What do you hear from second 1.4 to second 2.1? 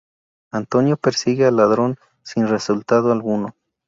al ladrón